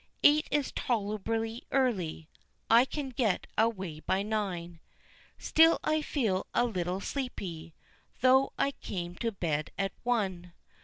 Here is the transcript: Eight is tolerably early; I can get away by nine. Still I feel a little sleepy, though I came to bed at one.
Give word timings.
Eight 0.23 0.47
is 0.49 0.71
tolerably 0.71 1.61
early; 1.69 2.27
I 2.71 2.85
can 2.85 3.09
get 3.09 3.45
away 3.55 3.99
by 3.99 4.23
nine. 4.23 4.79
Still 5.37 5.77
I 5.83 6.01
feel 6.01 6.47
a 6.55 6.65
little 6.65 7.01
sleepy, 7.01 7.75
though 8.21 8.51
I 8.57 8.71
came 8.71 9.13
to 9.17 9.31
bed 9.31 9.69
at 9.77 9.91
one. 10.01 10.53